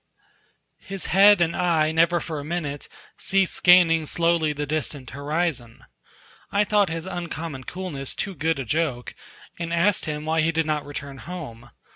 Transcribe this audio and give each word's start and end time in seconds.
His 0.79 1.05
head 1.13 1.41
and 1.41 1.55
eye 1.55 1.91
never 1.91 2.19
for 2.19 2.39
a 2.39 2.43
minute 2.43 2.89
ceased 3.19 3.53
scanning 3.53 4.07
slowly 4.07 4.51
the 4.51 4.65
distant 4.65 5.11
horizon. 5.11 5.85
I 6.51 6.63
thought 6.63 6.89
his 6.89 7.05
uncommon 7.05 7.65
coolness 7.65 8.15
too 8.15 8.33
good 8.33 8.57
a 8.57 8.65
joke, 8.65 9.13
and 9.59 9.71
asked 9.71 10.05
him 10.05 10.25
why 10.25 10.41
he 10.41 10.51
did 10.51 10.65
not 10.65 10.87
return 10.87 11.19
home. 11.19 11.69